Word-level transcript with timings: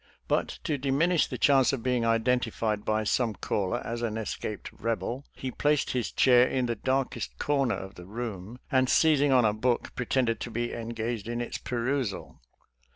But 0.27 0.47
to 0.63 0.79
diminish 0.79 1.27
the 1.27 1.37
chance 1.37 1.71
of 1.71 1.83
being: 1.83 2.03
identified 2.07 2.83
by; 2.83 3.03
some 3.03 3.35
caller 3.35 3.79
as 3.85 4.01
an 4.01 4.17
escaped 4.17 4.71
Rebel, 4.73 5.25
he 5.35 5.51
placed 5.51 5.91
his 5.91 6.11
chair 6.11 6.47
in 6.47 6.65
the 6.65 6.75
darkest 6.75 7.37
corner 7.37 7.75
of 7.75 7.91
i 7.91 7.93
the 7.97 8.05
room,; 8.07 8.59
and 8.71 8.89
seizing 8.89 9.31
on 9.31 9.45
a 9.45 9.53
book 9.53 9.93
pre 9.95 10.07
tended 10.07 10.39
to 10.39 10.49
be 10.49 10.73
engaged 10.73 11.27
in 11.27 11.39
its 11.39 11.59
perusal. 11.59 12.41